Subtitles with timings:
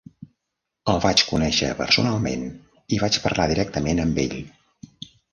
[0.93, 2.45] El vaig conèixer personalment
[2.97, 4.33] i vaig parlar directament amb ell.